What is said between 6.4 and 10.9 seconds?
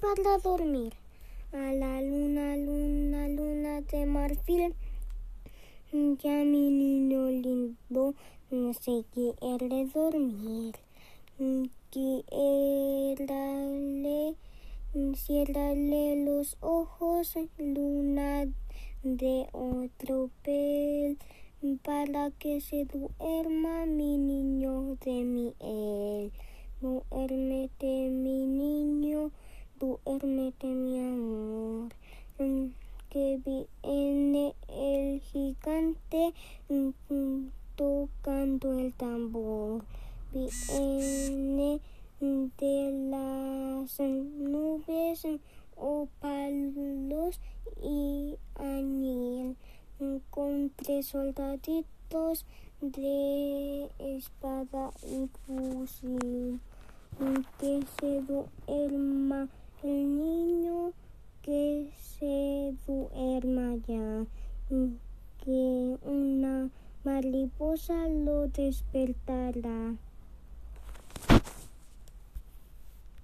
mi niño lindo no sé quiere dormir.